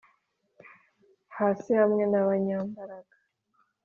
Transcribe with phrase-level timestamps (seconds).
[1.37, 3.19] Hasi hamwe n abanyambaraga c